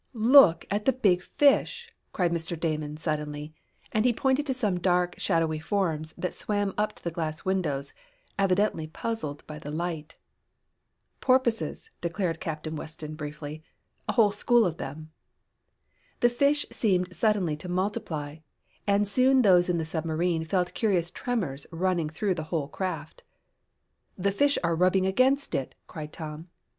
"Look 0.13 0.65
at 0.71 0.85
the 0.85 0.93
big 0.93 1.21
fish!" 1.21 1.93
cried 2.11 2.31
Mr. 2.31 2.59
Damon 2.59 2.97
suddenly, 2.97 3.53
and 3.91 4.03
he 4.03 4.11
pointed 4.11 4.47
to 4.47 4.53
some 4.55 4.79
dark, 4.79 5.13
shadowy 5.19 5.59
forms 5.59 6.11
that 6.17 6.33
swam 6.33 6.73
up 6.75 6.93
to 6.95 7.03
the 7.03 7.11
glass 7.11 7.45
windows, 7.45 7.93
evidently 8.35 8.87
puzzled 8.87 9.45
by 9.45 9.59
the 9.59 9.69
light. 9.69 10.15
"Porpoises," 11.19 11.91
declared 12.01 12.39
Captain 12.39 12.75
Weston 12.75 13.13
briefly, 13.13 13.61
"a 14.09 14.13
whole 14.13 14.31
school 14.31 14.65
of 14.65 14.77
them." 14.77 15.11
The 16.21 16.29
fish 16.29 16.65
seemed 16.71 17.13
suddenly 17.15 17.55
to 17.57 17.69
multiply, 17.69 18.37
and 18.87 19.07
soon 19.07 19.43
those 19.43 19.69
in 19.69 19.77
the 19.77 19.85
submarine 19.85 20.45
felt 20.45 20.73
curious 20.73 21.11
tremors 21.11 21.67
running 21.69 22.09
through 22.09 22.33
the 22.33 22.45
whole 22.49 22.67
craft. 22.69 23.21
"The 24.17 24.31
fish 24.31 24.57
are 24.63 24.73
rubbing 24.75 25.05
up 25.05 25.09
against 25.11 25.53
it," 25.53 25.75
cried 25.85 26.11
Tom. 26.11 26.49